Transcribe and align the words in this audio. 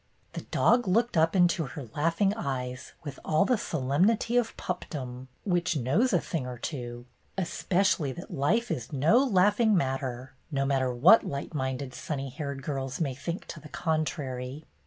The 0.33 0.41
dog 0.41 0.87
looked 0.87 1.15
up 1.15 1.35
into 1.35 1.63
her 1.65 1.85
laughing 1.95 2.33
eyes 2.35 2.93
with 3.03 3.19
all 3.23 3.45
the 3.45 3.55
solemnity 3.55 4.35
of 4.35 4.57
pupdom, 4.57 5.27
which 5.43 5.77
knows 5.77 6.11
a 6.11 6.19
thing 6.19 6.47
or 6.47 6.57
two, 6.57 7.05
especially 7.37 8.11
that 8.13 8.33
life 8.33 8.71
is 8.71 8.91
no 8.91 9.23
laugh 9.23 9.59
ing 9.59 9.77
matter, 9.77 10.33
no 10.49 10.65
matter 10.65 10.91
what 10.91 11.23
light 11.23 11.53
minded 11.53 11.93
sunny 11.93 12.31
haired 12.31 12.63
girls 12.63 12.99
may 12.99 13.13
think 13.13 13.45
to 13.49 13.59
the 13.59 13.69
contrary. 13.69 14.65